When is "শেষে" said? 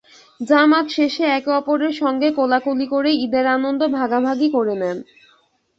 0.89-1.23